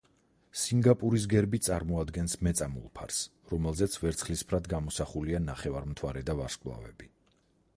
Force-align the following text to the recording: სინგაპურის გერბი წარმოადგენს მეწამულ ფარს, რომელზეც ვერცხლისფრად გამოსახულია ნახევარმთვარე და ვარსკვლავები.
სინგაპურის 0.59 1.25
გერბი 1.33 1.59
წარმოადგენს 1.67 2.35
მეწამულ 2.47 2.87
ფარს, 2.99 3.19
რომელზეც 3.51 3.99
ვერცხლისფრად 4.05 4.71
გამოსახულია 4.73 5.43
ნახევარმთვარე 5.45 6.25
და 6.31 6.37
ვარსკვლავები. 6.41 7.11